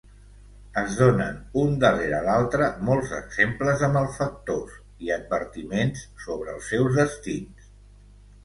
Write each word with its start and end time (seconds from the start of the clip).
Es 0.81 0.93
donen 0.99 1.35
un 1.63 1.75
darrere 1.83 2.21
l'altre 2.29 2.69
molts 2.87 3.13
exemples 3.17 3.83
de 3.85 3.91
malfactors 3.97 4.81
i 5.09 5.13
advertiments 5.19 6.05
sobre 6.27 6.57
els 6.59 6.73
seus 6.75 6.99
destins. 7.03 7.71